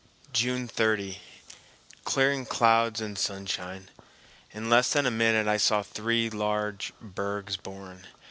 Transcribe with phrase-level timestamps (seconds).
[0.33, 1.19] June 30.
[2.05, 3.87] Clearing clouds and sunshine.
[4.51, 8.07] In less than a minute I saw three large bergs born.